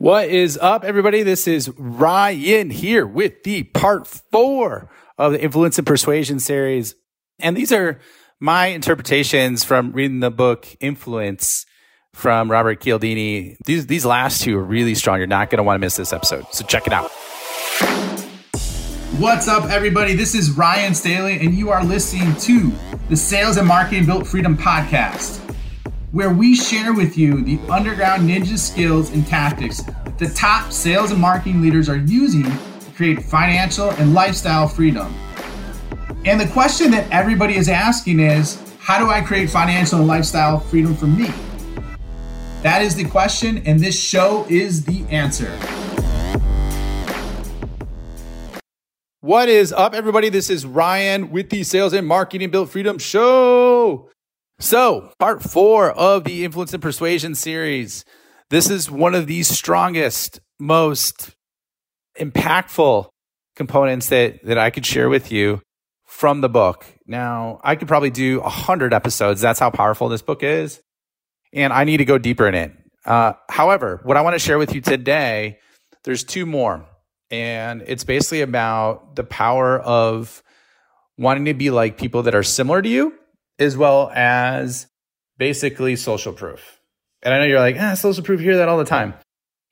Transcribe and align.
What 0.00 0.30
is 0.30 0.56
up, 0.56 0.82
everybody? 0.82 1.22
This 1.22 1.46
is 1.46 1.68
Ryan 1.76 2.70
here 2.70 3.06
with 3.06 3.42
the 3.42 3.64
part 3.64 4.06
four 4.06 4.90
of 5.18 5.32
the 5.32 5.42
Influence 5.42 5.76
and 5.76 5.86
Persuasion 5.86 6.40
series. 6.40 6.94
And 7.38 7.54
these 7.54 7.70
are 7.70 8.00
my 8.40 8.68
interpretations 8.68 9.62
from 9.62 9.92
reading 9.92 10.20
the 10.20 10.30
book 10.30 10.66
Influence 10.80 11.66
from 12.14 12.50
Robert 12.50 12.80
Cialdini. 12.80 13.58
These, 13.66 13.88
these 13.88 14.06
last 14.06 14.40
two 14.40 14.56
are 14.58 14.64
really 14.64 14.94
strong. 14.94 15.18
You're 15.18 15.26
not 15.26 15.50
going 15.50 15.58
to 15.58 15.64
want 15.64 15.74
to 15.74 15.80
miss 15.80 15.96
this 15.96 16.14
episode. 16.14 16.46
So 16.50 16.64
check 16.64 16.86
it 16.86 16.94
out. 16.94 17.10
What's 19.18 19.48
up, 19.48 19.68
everybody? 19.68 20.14
This 20.14 20.34
is 20.34 20.52
Ryan 20.52 20.94
Staley, 20.94 21.40
and 21.40 21.52
you 21.52 21.68
are 21.68 21.84
listening 21.84 22.34
to 22.36 22.72
the 23.10 23.16
Sales 23.18 23.58
and 23.58 23.68
Marketing 23.68 24.06
Built 24.06 24.26
Freedom 24.26 24.56
podcast 24.56 25.49
where 26.12 26.30
we 26.30 26.56
share 26.56 26.92
with 26.92 27.16
you 27.16 27.42
the 27.44 27.58
underground 27.70 28.28
ninja 28.28 28.58
skills 28.58 29.10
and 29.12 29.24
tactics 29.26 29.82
that 29.82 30.18
the 30.18 30.28
top 30.30 30.72
sales 30.72 31.12
and 31.12 31.20
marketing 31.20 31.62
leaders 31.62 31.88
are 31.88 31.98
using 31.98 32.42
to 32.42 32.90
create 32.96 33.22
financial 33.22 33.90
and 33.90 34.12
lifestyle 34.12 34.66
freedom. 34.66 35.14
And 36.24 36.40
the 36.40 36.48
question 36.48 36.90
that 36.90 37.08
everybody 37.12 37.54
is 37.54 37.68
asking 37.68 38.18
is 38.18 38.60
how 38.80 38.98
do 38.98 39.08
I 39.08 39.20
create 39.20 39.50
financial 39.50 40.00
and 40.00 40.08
lifestyle 40.08 40.58
freedom 40.58 40.96
for 40.96 41.06
me? 41.06 41.32
That 42.62 42.82
is 42.82 42.96
the 42.96 43.04
question, 43.04 43.58
and 43.58 43.78
this 43.78 43.98
show 43.98 44.46
is 44.48 44.84
the 44.84 45.04
answer. 45.10 45.56
What 49.20 49.48
is 49.48 49.72
up, 49.72 49.94
everybody? 49.94 50.28
This 50.28 50.50
is 50.50 50.66
Ryan 50.66 51.30
with 51.30 51.50
the 51.50 51.62
Sales 51.62 51.92
and 51.92 52.06
Marketing 52.06 52.50
Built 52.50 52.68
Freedom 52.68 52.98
Show. 52.98 54.10
So, 54.62 55.10
part 55.18 55.42
four 55.42 55.90
of 55.90 56.24
the 56.24 56.44
Influence 56.44 56.74
and 56.74 56.82
Persuasion 56.82 57.34
series. 57.34 58.04
This 58.50 58.68
is 58.68 58.90
one 58.90 59.14
of 59.14 59.26
the 59.26 59.42
strongest, 59.42 60.38
most 60.58 61.34
impactful 62.18 63.08
components 63.56 64.10
that, 64.10 64.44
that 64.44 64.58
I 64.58 64.68
could 64.68 64.84
share 64.84 65.08
with 65.08 65.32
you 65.32 65.62
from 66.04 66.42
the 66.42 66.50
book. 66.50 66.84
Now, 67.06 67.58
I 67.64 67.74
could 67.74 67.88
probably 67.88 68.10
do 68.10 68.40
a 68.40 68.50
hundred 68.50 68.92
episodes. 68.92 69.40
That's 69.40 69.58
how 69.58 69.70
powerful 69.70 70.10
this 70.10 70.20
book 70.20 70.42
is. 70.42 70.82
And 71.54 71.72
I 71.72 71.84
need 71.84 71.96
to 71.96 72.04
go 72.04 72.18
deeper 72.18 72.46
in 72.46 72.54
it. 72.54 72.72
Uh, 73.06 73.32
however, 73.48 74.00
what 74.02 74.18
I 74.18 74.20
want 74.20 74.34
to 74.34 74.38
share 74.38 74.58
with 74.58 74.74
you 74.74 74.82
today, 74.82 75.58
there's 76.04 76.22
two 76.22 76.44
more. 76.44 76.84
And 77.30 77.82
it's 77.86 78.04
basically 78.04 78.42
about 78.42 79.16
the 79.16 79.24
power 79.24 79.80
of 79.80 80.42
wanting 81.16 81.46
to 81.46 81.54
be 81.54 81.70
like 81.70 81.96
people 81.96 82.24
that 82.24 82.34
are 82.34 82.42
similar 82.42 82.82
to 82.82 82.88
you 82.88 83.14
as 83.60 83.76
well 83.76 84.10
as 84.14 84.86
basically 85.38 85.96
social 85.96 86.32
proof. 86.32 86.80
And 87.22 87.34
I 87.34 87.38
know 87.38 87.44
you're 87.44 87.60
like, 87.60 87.76
ah, 87.78 87.94
social 87.94 88.24
proof, 88.24 88.40
hear 88.40 88.56
that 88.56 88.68
all 88.68 88.78
the 88.78 88.84
time. 88.84 89.14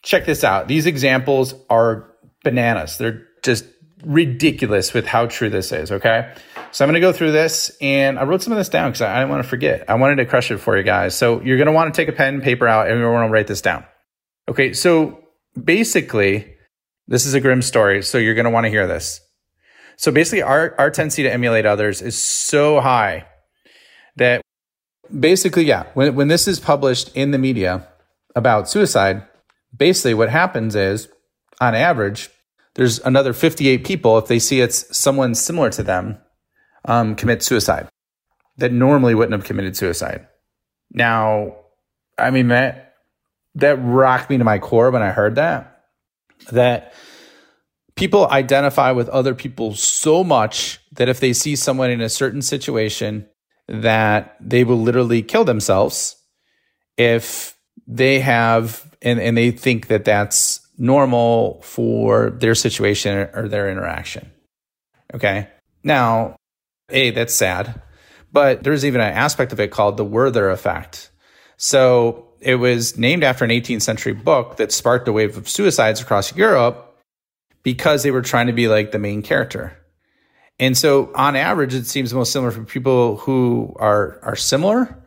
Check 0.03 0.27
this 0.27 0.45
out. 0.45 0.69
These 0.69 0.87
examples 0.87 1.55
are 1.71 2.11
bananas. 2.45 2.99
They're 2.99 3.27
just 3.43 3.65
ridiculous 4.05 4.95
with 4.95 5.07
how 5.07 5.27
true 5.27 5.51
this 5.51 5.73
is. 5.73 5.91
Okay. 5.91 6.33
So 6.71 6.85
I'm 6.85 6.89
going 6.89 6.95
to 6.95 7.01
go 7.01 7.13
through 7.13 7.33
this 7.33 7.77
and 7.81 8.19
I 8.19 8.25
wrote 8.25 8.43
some 8.43 8.53
of 8.53 8.59
this 8.59 8.69
down 8.69 8.91
because 8.91 9.03
I, 9.03 9.19
didn't 9.19 9.31
want 9.31 9.43
to 9.43 9.49
forget. 9.49 9.89
I 9.89 9.95
wanted 9.95 10.17
to 10.17 10.27
crush 10.27 10.51
it 10.51 10.59
for 10.59 10.77
you 10.77 10.83
guys. 10.83 11.17
So 11.17 11.41
you're 11.41 11.57
going 11.57 11.67
to 11.67 11.73
want 11.73 11.93
to 11.93 12.01
take 12.01 12.09
a 12.09 12.17
pen 12.17 12.35
and 12.35 12.43
paper 12.43 12.69
out 12.69 12.89
and 12.89 13.01
you're 13.01 13.13
going 13.13 13.27
to 13.27 13.33
write 13.33 13.47
this 13.47 13.63
down. 13.63 13.85
Okay. 14.49 14.75
So 14.75 15.25
basically, 15.61 16.55
this 17.09 17.27
is 17.27 17.35
a 17.35 17.41
grim 17.41 17.63
story. 17.63 18.03
So 18.03 18.19
you're 18.19 18.35
going 18.35 18.45
to 18.45 18.51
want 18.51 18.65
to 18.65 18.71
hear 18.71 18.87
this. 18.87 19.21
So 19.97 20.13
basically, 20.13 20.43
our, 20.43 20.75
our 20.79 20.91
tendency 20.91 21.25
to 21.25 21.33
emulate 21.33 21.67
others 21.67 22.03
is 22.03 22.17
so 22.17 22.81
high 22.81 23.27
that 24.19 24.43
basically, 25.19 25.65
yeah, 25.65 25.87
when, 25.95 26.15
when 26.15 26.29
this 26.29 26.47
is 26.47 26.61
published 26.61 27.11
in 27.17 27.31
the 27.31 27.39
media 27.39 27.89
about 28.37 28.69
suicide, 28.69 29.23
basically 29.77 30.15
what 30.15 30.29
happens 30.29 30.77
is, 30.77 31.09
on 31.61 31.75
average, 31.75 32.29
there's 32.75 33.01
another 33.01 33.33
58 33.33 33.85
people, 33.85 34.19
if 34.19 34.27
they 34.27 34.39
see 34.39 34.61
it's 34.61 34.97
someone 34.97 35.35
similar 35.35 35.71
to 35.71 35.83
them, 35.83 36.19
um, 36.85 37.17
commit 37.17 37.43
suicide 37.43 37.89
that 38.57 38.73
normally 38.73 39.15
wouldn't 39.15 39.33
have 39.33 39.45
committed 39.45 39.77
suicide. 39.77 40.27
Now, 40.93 41.57
I 42.17 42.31
mean, 42.31 42.49
that, 42.49 42.95
that 43.57 43.77
rocked 43.77 44.31
me 44.31 44.39
to 44.39 44.45
my 44.45 44.59
core 44.59 44.91
when 44.91 45.03
I 45.03 45.11
heard 45.11 45.37
that, 45.37 45.85
that 46.51 46.93
people 47.95 48.29
identify 48.29 48.93
with 48.93 49.09
other 49.09 49.35
people 49.35 49.75
so 49.75 50.23
much 50.23 50.81
that 50.93 51.09
if 51.09 51.21
they 51.21 51.33
see 51.33 51.57
someone 51.57 51.91
in 51.91 52.01
a 52.01 52.09
certain 52.09 52.43
situation 52.43 53.27
that 53.69 54.37
they 54.41 54.65
will 54.65 54.81
literally 54.81 55.23
kill 55.23 55.45
themselves 55.45 56.17
if 56.97 57.57
they 57.87 58.21
have 58.21 58.85
and, 59.03 59.21
and 59.21 59.37
they 59.37 59.51
think 59.51 59.89
that 59.89 60.05
that's 60.05 60.61
normal 60.77 61.61
for 61.63 62.31
their 62.31 62.55
situation 62.55 63.29
or 63.35 63.49
their 63.49 63.71
interaction. 63.71 64.31
Okay. 65.15 65.49
Now, 65.83 66.37
A, 66.91 67.11
that's 67.11 67.35
sad, 67.35 67.81
but 68.33 68.63
there's 68.63 68.85
even 68.85 69.01
an 69.01 69.13
aspect 69.13 69.53
of 69.53 69.61
it 69.61 69.71
called 69.71 69.97
the 69.97 70.05
Werther 70.05 70.51
effect. 70.51 71.11
So 71.57 72.29
it 72.41 72.57
was 72.57 72.97
named 72.99 73.25
after 73.25 73.45
an 73.45 73.51
18th 73.51 73.83
century 73.83 74.13
book 74.13 74.57
that 74.57 74.73
sparked 74.73 75.09
a 75.09 75.13
wave 75.13 75.37
of 75.37 75.49
suicides 75.49 76.01
across 76.01 76.35
Europe 76.37 76.97
because 77.63 78.03
they 78.03 78.11
were 78.11 78.23
trying 78.23 78.47
to 78.47 78.53
be 78.53 78.69
like 78.69 78.93
the 78.93 78.99
main 78.99 79.23
character. 79.23 79.78
And 80.61 80.77
so 80.77 81.13
on 81.15 81.37
average, 81.37 81.75
it 81.75 81.87
seems 81.87 82.13
most 82.13 82.33
similar 82.33 82.51
for 82.51 82.65
people 82.65 83.17
who 83.17 83.75
are, 83.79 84.19
are 84.23 84.37
similar. 84.37 85.03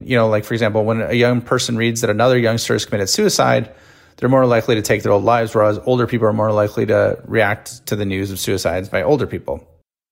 You 0.00 0.16
know, 0.16 0.28
like 0.28 0.44
for 0.44 0.54
example, 0.54 0.84
when 0.84 1.02
a 1.02 1.12
young 1.12 1.40
person 1.40 1.76
reads 1.76 2.00
that 2.00 2.10
another 2.10 2.38
youngster 2.38 2.74
has 2.74 2.84
committed 2.84 3.08
suicide, 3.08 3.74
they're 4.16 4.28
more 4.28 4.46
likely 4.46 4.74
to 4.76 4.82
take 4.82 5.02
their 5.02 5.12
own 5.12 5.24
lives, 5.24 5.54
whereas 5.54 5.78
older 5.84 6.06
people 6.06 6.26
are 6.26 6.32
more 6.32 6.52
likely 6.52 6.86
to 6.86 7.22
react 7.26 7.86
to 7.86 7.96
the 7.96 8.06
news 8.06 8.30
of 8.30 8.40
suicides 8.40 8.88
by 8.88 9.02
older 9.02 9.26
people. 9.26 9.66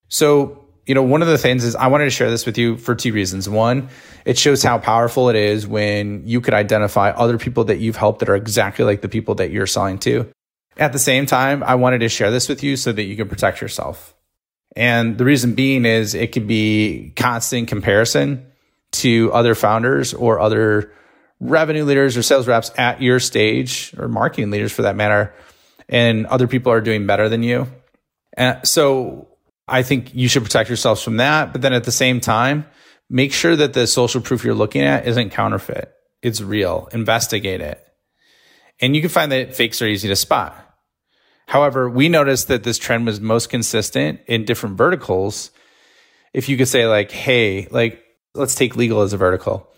So, 0.09 0.67
you 0.87 0.95
know, 0.95 1.03
one 1.03 1.23
of 1.23 1.29
the 1.29 1.39
things 1.39 1.65
is 1.65 1.75
I 1.75 1.87
wanted 1.87 2.05
to 2.05 2.11
share 2.11 2.31
this 2.31 2.45
with 2.45 2.59
you 2.59 2.77
for 2.77 2.95
two 2.95 3.13
reasons. 3.13 3.49
One, 3.49 3.89
it 4.27 4.37
shows 4.37 4.63
how 4.63 4.79
powerful 4.79 5.31
it 5.31 5.37
is 5.37 5.67
when 5.67 6.27
you 6.27 6.43
could 6.43 6.53
identify 6.53 7.11
other 7.11 7.39
people 7.39 7.65
that 7.65 7.79
you've 7.79 7.97
helped 7.97 8.21
that 8.21 8.29
are 8.29 8.37
exactly 8.37 8.85
like 8.85 9.01
the 9.01 9.09
people 9.09 9.37
that 9.37 9.51
you're 9.51 9.67
selling 9.67 9.99
to. 10.01 10.31
At 10.77 10.93
the 10.93 10.99
same 10.99 11.25
time, 11.25 11.63
I 11.63 11.77
wanted 11.77 12.01
to 12.01 12.09
share 12.11 12.31
this 12.31 12.49
with 12.49 12.63
you 12.63 12.77
so 12.77 12.93
that 12.93 13.05
you 13.05 13.17
can 13.17 13.29
protect 13.29 13.63
yourself. 13.63 14.15
And 14.77 15.19
the 15.19 15.25
reason 15.25 15.55
being 15.55 15.85
is 15.85 16.15
it 16.15 16.33
could 16.33 16.47
be 16.47 17.13
constant 17.17 17.69
comparison 17.69 18.47
to 18.93 19.33
other 19.33 19.55
founders 19.55 20.15
or 20.15 20.41
other 20.41 20.93
revenue 21.41 21.85
leaders 21.85 22.17
or 22.17 22.23
sales 22.23 22.47
reps 22.47 22.71
at 22.77 23.03
your 23.03 23.21
stage 23.21 23.95
or 23.99 24.09
marketing 24.09 24.51
leaders 24.51 24.73
for 24.73 24.83
that 24.83 24.97
matter. 24.97 25.35
And 25.89 26.27
other 26.27 26.49
people 26.49 26.73
are 26.73 26.81
doing 26.81 27.07
better 27.07 27.29
than 27.29 27.43
you. 27.43 27.69
And 28.37 28.67
so 28.67 29.29
I 29.69 29.83
think 29.83 30.15
you 30.15 30.29
should 30.29 30.43
protect 30.43 30.69
yourselves 30.69 31.03
from 31.03 31.19
that. 31.19 31.53
But 31.53 31.63
then 31.63 31.73
at 31.73 31.85
the 31.85 31.93
same 31.93 32.21
time, 32.21 32.67
make 33.09 33.33
sure 33.33 33.55
that 33.55 33.75
the 33.75 33.87
social 33.87 34.21
proof 34.21 34.45
you're 34.45 34.55
looking 34.55 34.83
at 34.83 35.07
isn't 35.07 35.31
counterfeit. 35.31 35.93
It's 36.23 36.41
real. 36.41 36.89
Investigate 36.93 37.61
it. 37.61 37.81
And 38.81 38.97
you 38.97 39.03
can 39.03 39.11
find 39.11 39.31
that 39.31 39.55
fakes 39.55 39.81
are 39.83 39.87
easy 39.87 40.09
to 40.09 40.17
spot. 40.17 40.61
However, 41.47 41.89
we 41.89 42.09
noticed 42.09 42.49
that 42.49 42.65
this 42.65 42.79
trend 42.79 43.07
was 43.07 43.21
most 43.21 43.49
consistent 43.49 44.21
in 44.27 44.45
different 44.45 44.77
verticals. 44.77 45.51
If 46.33 46.49
you 46.49 46.57
could 46.57 46.69
say, 46.69 46.87
like, 46.87 47.11
hey, 47.11 47.69
like, 47.71 48.03
let's 48.35 48.55
take 48.55 48.77
legal 48.77 49.03
as 49.03 49.13
a 49.13 49.17
vertical. 49.17 49.69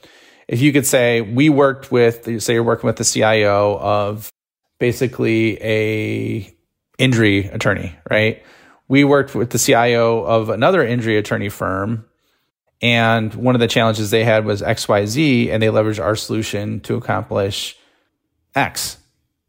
If 0.49 0.60
you 0.60 0.72
could 0.72 0.87
say, 0.87 1.21
we 1.21 1.49
worked 1.49 1.91
with, 1.91 2.41
say, 2.43 2.55
you're 2.55 2.62
working 2.62 2.87
with 2.87 2.97
the 2.97 3.05
CIO 3.05 3.78
of 3.78 4.31
basically 4.78 5.60
a 5.62 6.56
injury 6.99 7.47
attorney, 7.47 7.97
right? 8.09 8.43
We 8.88 9.05
worked 9.05 9.34
with 9.34 9.50
the 9.50 9.59
CIO 9.59 10.25
of 10.25 10.49
another 10.49 10.87
injury 10.87 11.19
attorney 11.19 11.49
firm. 11.49 12.06
And 12.81 13.34
one 13.34 13.55
of 13.55 13.60
the 13.60 13.69
challenges 13.69 14.10
they 14.10 14.22
had 14.22 14.44
was 14.44 14.62
XYZ, 14.62 15.50
and 15.50 15.62
they 15.62 15.66
leveraged 15.66 16.03
our 16.03 16.15
solution 16.15 16.81
to 16.81 16.94
accomplish 16.94 17.76
X 18.55 18.99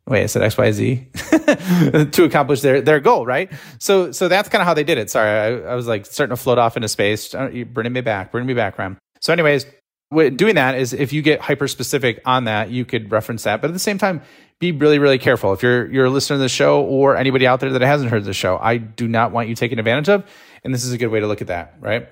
wait, 0.07 0.23
I 0.23 0.25
said 0.28 0.41
X, 0.41 0.57
Y, 0.57 0.72
Z 0.72 1.07
to 1.15 2.24
accomplish 2.24 2.62
their, 2.62 2.81
their 2.81 3.00
goal, 3.00 3.25
right? 3.25 3.51
So, 3.80 4.12
so 4.12 4.27
that's 4.27 4.50
kind 4.50 4.62
of 4.62 4.65
how 4.65 4.74
they 4.74 4.83
did 4.83 4.98
it. 4.98 5.09
Sorry. 5.09 5.30
I, 5.30 5.71
I, 5.71 5.75
was 5.75 5.88
like 5.88 6.06
starting 6.06 6.36
to 6.36 6.42
float 6.42 6.57
off 6.57 6.77
into 6.77 6.88
space. 6.88 7.36
Uh, 7.36 7.65
bringing 7.71 7.94
me 7.94 8.01
back, 8.01 8.31
bringing 8.31 8.48
me 8.48 8.54
back, 8.54 8.77
Ram. 8.77 8.98
So 9.19 9.33
anyways, 9.33 9.65
doing 10.12 10.56
that 10.56 10.75
is 10.75 10.94
if 10.94 11.12
you 11.12 11.21
get 11.21 11.42
hyper 11.42 11.68
specific 11.68 12.21
on 12.25 12.45
that, 12.45 12.71
you 12.71 12.86
could 12.86 13.12
reference 13.12 13.44
that. 13.44 13.62
But 13.62 13.69
at 13.69 13.74
the 13.74 13.80
same 13.80 13.98
time, 13.98 14.21
be 14.59 14.71
really, 14.71 14.98
really 14.98 15.19
careful. 15.19 15.54
If 15.54 15.62
you're, 15.62 15.92
you're 15.92 16.06
a 16.06 16.10
listener 16.10 16.38
to 16.38 16.42
the 16.42 16.50
show 16.50 16.83
or 16.83 17.18
anybody 17.18 17.45
out 17.45 17.60
there 17.60 17.71
that 17.71 17.81
hasn't 17.81 18.10
heard 18.10 18.24
the 18.24 18.33
show, 18.33 18.57
I 18.62 18.77
do 18.77 19.07
not 19.07 19.31
want 19.31 19.50
you 19.50 19.56
taken 19.56 19.77
advantage 19.77 20.10
of. 20.10 20.25
And 20.63 20.74
this 20.74 20.83
is 20.83 20.94
a 20.94 20.98
good 20.98 21.07
way 21.07 21.19
to 21.19 21.27
look 21.27 21.42
at 21.42 21.48
that, 21.48 21.75
right? 21.80 22.07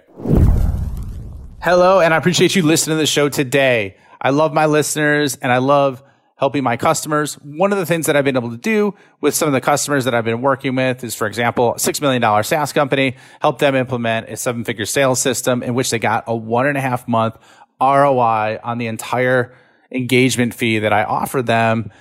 Hello, 1.61 1.99
and 1.99 2.13
I 2.13 2.17
appreciate 2.17 2.55
you 2.55 2.61
listening 2.61 2.97
to 2.97 2.99
the 2.99 3.07
show 3.07 3.29
today. 3.29 3.97
I 4.21 4.29
love 4.29 4.53
my 4.53 4.67
listeners 4.67 5.35
and 5.37 5.51
I 5.51 5.57
love 5.57 6.03
helping 6.37 6.63
my 6.63 6.77
customers. 6.77 7.35
One 7.35 7.71
of 7.71 7.77
the 7.77 7.85
things 7.85 8.07
that 8.07 8.15
I've 8.15 8.25
been 8.25 8.35
able 8.35 8.51
to 8.51 8.57
do 8.57 8.93
with 9.21 9.33
some 9.33 9.47
of 9.47 9.53
the 9.53 9.61
customers 9.61 10.05
that 10.05 10.13
I've 10.13 10.25
been 10.25 10.41
working 10.41 10.75
with 10.75 11.03
is, 11.03 11.15
for 11.15 11.27
example, 11.27 11.73
a 11.73 11.77
$6 11.77 12.01
million 12.01 12.43
SaaS 12.43 12.73
company, 12.73 13.15
help 13.41 13.59
them 13.59 13.75
implement 13.75 14.29
a 14.29 14.35
seven 14.35 14.63
figure 14.63 14.85
sales 14.85 15.21
system 15.21 15.63
in 15.63 15.73
which 15.73 15.89
they 15.89 15.99
got 15.99 16.25
a 16.27 16.35
one 16.35 16.67
and 16.67 16.77
a 16.77 16.81
half 16.81 17.07
month 17.07 17.37
ROI 17.81 18.59
on 18.63 18.77
the 18.77 18.87
entire 18.87 19.55
engagement 19.91 20.53
fee 20.53 20.79
that 20.79 20.91
I 20.91 21.03
offered 21.03 21.45
them 21.45 21.91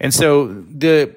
And 0.00 0.14
so 0.14 0.46
the, 0.46 1.14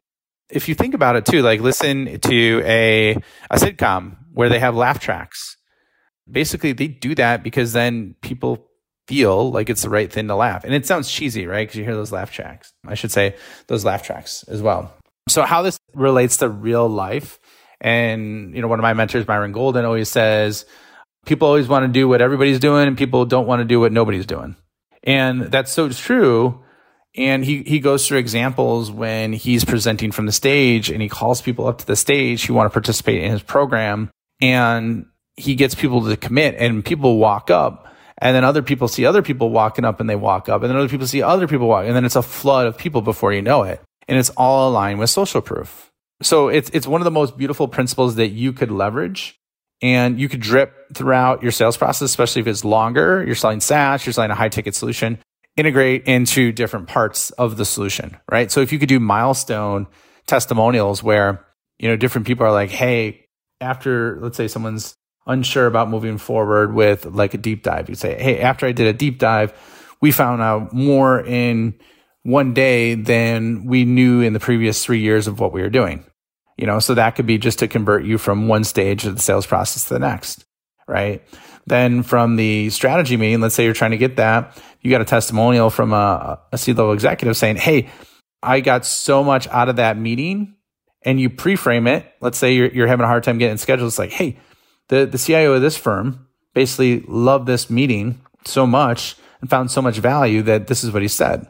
if 0.49 0.67
you 0.67 0.75
think 0.75 0.93
about 0.93 1.15
it 1.15 1.25
too, 1.25 1.41
like 1.41 1.61
listen 1.61 2.19
to 2.19 2.61
a, 2.65 3.15
a 3.49 3.55
sitcom 3.55 4.17
where 4.33 4.49
they 4.49 4.59
have 4.59 4.75
laugh 4.75 4.99
tracks 4.99 5.55
basically 6.31 6.73
they 6.73 6.87
do 6.87 7.15
that 7.15 7.43
because 7.43 7.73
then 7.73 8.15
people 8.21 8.67
feel 9.07 9.51
like 9.51 9.69
it's 9.69 9.81
the 9.81 9.89
right 9.89 10.11
thing 10.11 10.27
to 10.27 10.35
laugh. 10.35 10.63
And 10.63 10.73
it 10.73 10.85
sounds 10.85 11.11
cheesy, 11.11 11.47
right? 11.47 11.67
Because 11.67 11.77
you 11.77 11.83
hear 11.83 11.95
those 11.95 12.11
laugh 12.11 12.31
tracks. 12.31 12.71
I 12.85 12.93
should 12.93 13.11
say 13.11 13.35
those 13.67 13.83
laugh 13.83 14.03
tracks 14.03 14.43
as 14.43 14.61
well. 14.61 14.93
So 15.27 15.43
how 15.43 15.61
this 15.61 15.79
relates 15.95 16.37
to 16.37 16.49
real 16.49 16.87
life. 16.87 17.39
And, 17.81 18.53
you 18.53 18.61
know, 18.61 18.67
one 18.67 18.79
of 18.79 18.83
my 18.83 18.93
mentors, 18.93 19.27
Myron 19.27 19.51
Golden, 19.51 19.85
always 19.85 20.09
says, 20.09 20.65
people 21.25 21.47
always 21.47 21.67
want 21.67 21.85
to 21.85 21.87
do 21.87 22.07
what 22.07 22.21
everybody's 22.21 22.59
doing 22.59 22.87
and 22.87 22.97
people 22.97 23.25
don't 23.25 23.47
want 23.47 23.61
to 23.61 23.65
do 23.65 23.79
what 23.79 23.91
nobody's 23.91 24.25
doing. 24.25 24.55
And 25.03 25.43
that's 25.43 25.71
so 25.71 25.89
true. 25.89 26.63
And 27.15 27.43
he, 27.43 27.63
he 27.63 27.79
goes 27.79 28.07
through 28.07 28.19
examples 28.19 28.91
when 28.91 29.33
he's 29.33 29.65
presenting 29.65 30.11
from 30.11 30.25
the 30.25 30.31
stage 30.31 30.89
and 30.89 31.01
he 31.01 31.09
calls 31.09 31.41
people 31.41 31.67
up 31.67 31.79
to 31.79 31.85
the 31.87 31.95
stage 31.95 32.45
who 32.45 32.53
want 32.53 32.69
to 32.69 32.73
participate 32.73 33.23
in 33.23 33.31
his 33.31 33.41
program. 33.41 34.11
And 34.41 35.05
he 35.39 35.56
gets 35.56 35.74
people 35.74 36.03
to 36.06 36.18
commit 36.18 36.56
and 36.57 36.83
people 36.83 37.18
walk 37.18 37.50
up 37.50 37.88
and 38.18 38.36
then 38.36 38.44
other 38.44 38.62
people 38.62 38.88
see 38.88 39.06
other 39.06 39.21
people 39.21 39.50
walking 39.50 39.86
up 39.86 40.00
and 40.00 40.09
they 40.09 40.15
walk 40.15 40.50
up 40.50 40.62
and 40.62 40.69
then 40.69 40.77
other 40.77 40.89
people 40.89 41.07
see 41.07 41.21
other 41.21 41.47
people 41.47 41.68
walk 41.68 41.86
and 41.86 41.95
then 41.95 42.06
it's 42.06 42.18
a 42.18 42.21
flood 42.21 42.68
of 42.68 42.77
people 42.77 43.01
before 43.01 43.33
you 43.33 43.41
know 43.41 43.63
it. 43.63 43.81
And 44.07 44.18
it's 44.18 44.30
all 44.31 44.69
aligned 44.69 45.00
with 45.00 45.09
social 45.09 45.41
proof. 45.41 45.89
So 46.21 46.50
it's 46.50 46.69
it's 46.71 46.88
one 46.88 47.00
of 47.00 47.06
the 47.06 47.12
most 47.12 47.38
beautiful 47.38 47.68
principles 47.68 48.15
that 48.15 48.30
you 48.30 48.51
could 48.51 48.71
leverage 48.71 49.39
and 49.81 50.19
you 50.19 50.27
could 50.27 50.41
drip 50.41 50.74
throughout 50.94 51.42
your 51.42 51.53
sales 51.53 51.77
process 51.77 52.01
especially 52.01 52.42
if 52.42 52.47
it's 52.47 52.65
longer. 52.65 53.24
You're 53.25 53.35
selling 53.35 53.62
SaaS 53.62 54.06
you're 54.06 54.13
selling 54.13 54.31
a 54.31 54.35
high 54.35 54.50
ticket 54.50 54.75
solution 54.75 55.19
integrate 55.56 56.06
into 56.06 56.51
different 56.51 56.88
parts 56.88 57.31
of 57.31 57.57
the 57.57 57.65
solution 57.65 58.18
right? 58.30 58.51
So 58.51 58.59
if 58.59 58.74
you 58.74 58.80
could 58.80 58.89
do 58.89 59.00
milestone 59.00 59.88
testimonials 60.27 61.01
where 61.01 61.45
you 61.80 61.88
know 61.88 61.95
different 61.95 62.27
people 62.27 62.45
are 62.45 62.51
like 62.51 62.69
hey 62.69 63.25
after 63.62 64.19
let's 64.21 64.38
say 64.38 64.47
someone's 64.47 64.95
unsure 65.29 65.67
about 65.67 65.89
moving 65.89 66.17
forward 66.17 66.73
with 66.73 67.05
like 67.05 67.33
a 67.33 67.37
deep 67.37 67.63
dive. 67.63 67.87
You 67.87 67.95
say, 67.95 68.21
Hey, 68.21 68.39
after 68.39 68.65
I 68.65 68.73
did 68.73 68.87
a 68.87 68.93
deep 68.93 69.19
dive, 69.19 69.53
we 70.01 70.11
found 70.11 70.41
out 70.41 70.73
more 70.73 71.21
in 71.21 71.75
one 72.23 72.53
day 72.53 72.95
than 72.95 73.65
we 73.65 73.85
knew 73.85 74.21
in 74.21 74.33
the 74.33 74.39
previous 74.39 74.83
three 74.83 74.99
years 74.99 75.27
of 75.27 75.39
what 75.39 75.53
we 75.53 75.61
were 75.61 75.69
doing. 75.69 76.05
You 76.57 76.67
know, 76.67 76.79
so 76.79 76.93
that 76.95 77.15
could 77.15 77.25
be 77.25 77.37
just 77.37 77.59
to 77.59 77.67
convert 77.67 78.03
you 78.03 78.17
from 78.17 78.49
one 78.49 78.65
stage 78.65 79.05
of 79.05 79.15
the 79.15 79.21
sales 79.21 79.45
process 79.45 79.85
to 79.85 79.93
the 79.93 79.99
next, 79.99 80.43
right? 80.87 81.23
Then 81.65 82.03
from 82.03 82.35
the 82.35 82.69
strategy 82.71 83.15
meeting, 83.15 83.39
let's 83.39 83.55
say 83.55 83.63
you're 83.63 83.73
trying 83.73 83.91
to 83.91 83.97
get 83.97 84.17
that, 84.17 84.61
you 84.81 84.91
got 84.91 85.01
a 85.01 85.05
testimonial 85.05 85.69
from 85.69 85.93
a, 85.93 86.39
level 86.67 86.91
executive 86.91 87.37
saying, 87.37 87.57
Hey, 87.57 87.89
I 88.41 88.59
got 88.59 88.85
so 88.85 89.23
much 89.23 89.47
out 89.47 89.69
of 89.69 89.77
that 89.77 89.97
meeting 89.97 90.55
and 91.03 91.19
you 91.19 91.29
pre-frame 91.29 91.87
it. 91.87 92.11
Let's 92.19 92.37
say 92.37 92.53
you're, 92.53 92.71
you're 92.71 92.87
having 92.87 93.03
a 93.03 93.07
hard 93.07 93.23
time 93.23 93.37
getting 93.37 93.57
scheduled. 93.57 93.87
It's 93.87 93.99
like, 93.99 94.11
Hey, 94.11 94.39
the, 94.89 95.06
the 95.06 95.18
CIO 95.18 95.53
of 95.53 95.62
this 95.62 95.77
firm 95.77 96.27
basically 96.53 97.01
loved 97.07 97.47
this 97.47 97.69
meeting 97.69 98.21
so 98.45 98.68
much 98.68 99.15
and 99.41 99.50
found 99.50 99.71
so 99.71 99.81
much 99.81 99.97
value 99.97 100.41
that 100.44 100.68
this 100.68 100.83
is 100.83 100.91
what 100.91 101.01
he 101.01 101.07
said. 101.07 101.47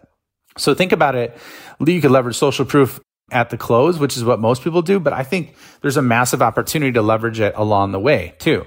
So 0.57 0.75
think 0.75 0.91
about 0.91 1.15
it. 1.15 1.37
You 1.85 2.01
could 2.01 2.11
leverage 2.11 2.35
social 2.35 2.65
proof 2.65 2.99
at 3.31 3.49
the 3.49 3.57
close, 3.57 3.97
which 3.97 4.17
is 4.17 4.23
what 4.23 4.39
most 4.39 4.63
people 4.63 4.81
do, 4.81 4.99
but 4.99 5.13
I 5.13 5.23
think 5.23 5.55
there's 5.81 5.97
a 5.97 6.01
massive 6.01 6.41
opportunity 6.41 6.91
to 6.93 7.01
leverage 7.01 7.39
it 7.39 7.53
along 7.55 7.91
the 7.91 7.99
way 7.99 8.35
too. 8.39 8.65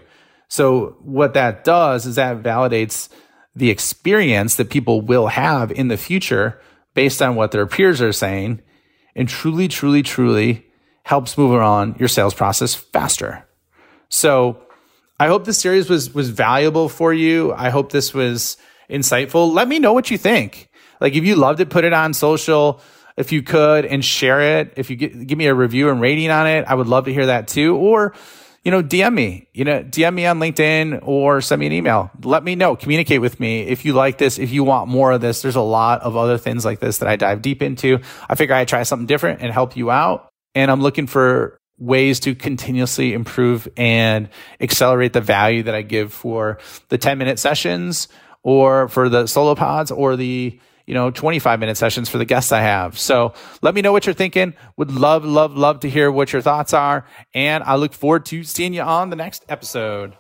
So 0.49 0.97
what 1.01 1.35
that 1.35 1.65
does 1.65 2.07
is 2.07 2.17
that 2.17 2.43
validates 2.43 3.09
the 3.55 3.71
experience 3.71 4.57
that 4.57 4.71
people 4.71 5.01
will 5.01 5.27
have 5.29 5.71
in 5.71 5.89
the 5.89 5.97
future 5.97 6.61
based 6.95 7.21
on 7.21 7.35
what 7.35 7.51
their 7.51 7.67
peers 7.67 8.01
are 8.01 8.13
saying 8.13 8.63
and 9.15 9.29
truly, 9.29 9.69
truly, 9.69 10.03
truly 10.03 10.67
helps 11.05 11.37
move 11.37 11.53
on 11.61 11.97
your 11.99 12.09
sales 12.09 12.35
process 12.35 12.75
faster. 12.75 13.47
So 14.09 14.63
I 15.19 15.29
hope 15.29 15.45
this 15.45 15.59
series 15.59 15.89
was 15.89 16.15
was 16.15 16.31
valuable 16.31 16.89
for 16.89 17.13
you. 17.13 17.53
I 17.53 17.71
hope 17.71 17.93
this 17.93 18.13
was 18.13 18.57
insightful. 18.91 19.53
Let 19.53 19.69
me 19.69 19.79
know 19.79 19.93
what 19.93 20.11
you 20.11 20.19
think. 20.19 20.69
Like 21.01 21.15
if 21.15 21.25
you 21.25 21.37
loved 21.37 21.61
it, 21.61 21.71
put 21.71 21.85
it 21.85 21.93
on 21.93 22.15
social 22.15 22.81
if 23.17 23.33
you 23.33 23.43
could 23.43 23.85
and 23.85 24.05
share 24.05 24.59
it. 24.61 24.75
If 24.77 24.91
you 24.91 24.97
get, 24.97 25.27
give 25.27 25.39
me 25.39 25.47
a 25.47 25.55
review 25.55 25.91
and 25.91 26.01
rating 26.01 26.31
on 26.31 26.47
it, 26.47 26.65
I 26.67 26.75
would 26.75 26.87
love 26.87 27.05
to 27.07 27.13
hear 27.13 27.27
that 27.27 27.49
too. 27.49 27.77
Or 27.77 28.15
you 28.65 28.71
know, 28.71 28.83
DM 28.83 29.13
me, 29.13 29.49
you 29.53 29.65
know, 29.65 29.83
DM 29.83 30.15
me 30.15 30.25
on 30.27 30.39
LinkedIn 30.39 31.01
or 31.03 31.41
send 31.41 31.59
me 31.59 31.67
an 31.67 31.73
email. 31.73 32.11
Let 32.23 32.45
me 32.45 32.55
know, 32.55 32.77
communicate 32.77 33.21
with 33.21 33.41
me 33.41 33.63
if 33.63 33.85
you 33.85 33.93
like 33.93 34.19
this, 34.19 34.39
if 34.39 34.53
you 34.53 34.63
want 34.63 34.89
more 34.89 35.11
of 35.11 35.21
this. 35.21 35.43
There's 35.43 35.57
a 35.57 35.61
lot 35.61 36.03
of 36.03 36.17
other 36.17 36.39
things 36.39 36.65
like 36.65 36.79
this 36.79 36.99
that 36.99 37.09
I 37.09 37.17
dive 37.17 37.43
deep 37.43 37.61
into. 37.61 37.99
I 38.29 38.37
figure 38.37 38.55
I'd 38.55 38.69
try 38.69 38.85
something 38.85 39.07
different 39.07 39.41
and 39.43 39.53
help 39.53 39.77
you 39.77 39.91
out. 39.91 40.29
And 40.55 40.71
I'm 40.71 40.81
looking 40.81 41.09
for 41.09 41.59
ways 41.79 42.21
to 42.21 42.35
continuously 42.35 43.13
improve 43.13 43.69
and 43.77 44.29
accelerate 44.61 45.13
the 45.13 45.21
value 45.21 45.65
that 45.65 45.75
I 45.75 45.83
give 45.83 46.13
for 46.13 46.59
the 46.89 46.99
10 46.99 47.19
minute 47.19 47.39
sessions 47.39 48.09
or 48.43 48.89
for 48.89 49.09
the 49.09 49.27
solo 49.27 49.55
pods 49.55 49.91
or 49.91 50.17
the 50.17 50.59
you 50.87 50.95
know 50.95 51.11
25 51.11 51.61
minute 51.61 51.77
sessions 51.77 52.09
for 52.09 52.19
the 52.19 52.25
guests 52.25 52.53
I 52.53 52.61
have. 52.61 52.99
So 52.99 53.35
let 53.63 53.75
me 53.75 53.83
know 53.83 53.93
what 53.93 54.07
you're 54.07 54.15
thinking. 54.15 54.55
Would 54.77 54.93
love 54.93 55.25
love 55.25 55.57
love 55.57 55.81
to 55.81 55.91
hear 55.91 56.11
what 56.11 56.33
your 56.33 56.43
thoughts 56.43 56.73
are 56.73 57.07
and 57.35 57.65
I 57.65 57.77
look 57.77 57.93
forward 57.93 58.27
to 58.27 58.45
seeing 58.45 58.75
you 58.75 58.83
on 58.83 59.11
the 59.11 59.17
next 59.17 59.45
episode. 59.49 60.15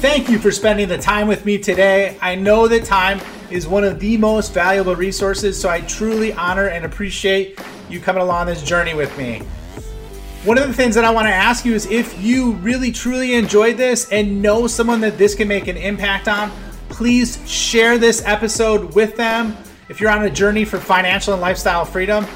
Thank 0.00 0.30
you 0.30 0.38
for 0.38 0.50
spending 0.50 0.88
the 0.88 0.96
time 0.96 1.28
with 1.28 1.44
me 1.44 1.58
today. 1.58 2.16
I 2.22 2.34
know 2.34 2.66
that 2.68 2.86
time 2.86 3.20
is 3.50 3.68
one 3.68 3.84
of 3.84 4.00
the 4.00 4.16
most 4.16 4.54
valuable 4.54 4.96
resources, 4.96 5.60
so 5.60 5.68
I 5.68 5.82
truly 5.82 6.32
honor 6.32 6.68
and 6.68 6.86
appreciate 6.86 7.60
you 7.90 8.00
coming 8.00 8.22
along 8.22 8.46
this 8.46 8.62
journey 8.62 8.94
with 8.94 9.16
me. 9.18 9.42
One 10.44 10.56
of 10.56 10.66
the 10.66 10.72
things 10.72 10.94
that 10.94 11.04
I 11.04 11.10
want 11.10 11.26
to 11.26 11.34
ask 11.34 11.64
you 11.64 11.74
is 11.74 11.84
if 11.86 12.18
you 12.22 12.52
really 12.52 12.92
truly 12.92 13.34
enjoyed 13.34 13.76
this 13.76 14.08
and 14.10 14.40
know 14.40 14.66
someone 14.66 15.00
that 15.02 15.18
this 15.18 15.34
can 15.34 15.48
make 15.48 15.68
an 15.68 15.76
impact 15.76 16.28
on, 16.28 16.50
please 16.88 17.38
share 17.50 17.98
this 17.98 18.24
episode 18.24 18.94
with 18.94 19.16
them. 19.16 19.56
If 19.88 20.00
you're 20.00 20.10
on 20.10 20.24
a 20.24 20.30
journey 20.30 20.64
for 20.64 20.78
financial 20.78 21.34
and 21.34 21.42
lifestyle 21.42 21.84
freedom, 21.84 22.26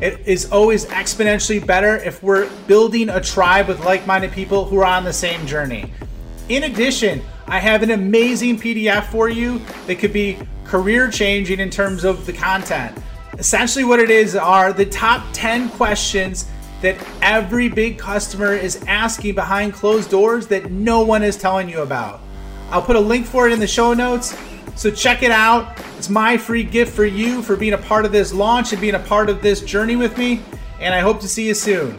it 0.00 0.18
is 0.26 0.50
always 0.50 0.86
exponentially 0.86 1.64
better 1.64 1.98
if 1.98 2.20
we're 2.22 2.50
building 2.66 3.08
a 3.08 3.20
tribe 3.20 3.68
with 3.68 3.84
like 3.84 4.04
minded 4.06 4.32
people 4.32 4.64
who 4.64 4.78
are 4.78 4.84
on 4.84 5.04
the 5.04 5.12
same 5.12 5.46
journey. 5.46 5.92
In 6.48 6.64
addition, 6.64 7.22
I 7.46 7.60
have 7.60 7.84
an 7.84 7.92
amazing 7.92 8.58
PDF 8.58 9.04
for 9.04 9.28
you 9.28 9.60
that 9.86 10.00
could 10.00 10.12
be 10.12 10.38
career 10.64 11.08
changing 11.08 11.60
in 11.60 11.70
terms 11.70 12.02
of 12.02 12.26
the 12.26 12.32
content. 12.32 12.98
Essentially, 13.38 13.84
what 13.84 13.98
it 13.98 14.10
is 14.10 14.36
are 14.36 14.72
the 14.72 14.84
top 14.84 15.24
10 15.32 15.70
questions 15.70 16.50
that 16.82 16.96
every 17.22 17.68
big 17.68 17.98
customer 17.98 18.52
is 18.52 18.84
asking 18.86 19.34
behind 19.34 19.72
closed 19.72 20.10
doors 20.10 20.46
that 20.48 20.70
no 20.70 21.02
one 21.02 21.22
is 21.22 21.36
telling 21.36 21.68
you 21.68 21.80
about. 21.80 22.20
I'll 22.70 22.82
put 22.82 22.96
a 22.96 23.00
link 23.00 23.26
for 23.26 23.46
it 23.46 23.52
in 23.52 23.60
the 23.60 23.66
show 23.66 23.94
notes. 23.94 24.36
So 24.74 24.90
check 24.90 25.22
it 25.22 25.30
out. 25.30 25.78
It's 25.96 26.10
my 26.10 26.36
free 26.36 26.64
gift 26.64 26.94
for 26.94 27.04
you 27.04 27.42
for 27.42 27.56
being 27.56 27.74
a 27.74 27.78
part 27.78 28.04
of 28.04 28.12
this 28.12 28.32
launch 28.32 28.72
and 28.72 28.80
being 28.80 28.96
a 28.96 29.00
part 29.00 29.28
of 29.28 29.40
this 29.40 29.60
journey 29.60 29.96
with 29.96 30.18
me. 30.18 30.40
And 30.80 30.94
I 30.94 31.00
hope 31.00 31.20
to 31.20 31.28
see 31.28 31.46
you 31.46 31.54
soon. 31.54 31.96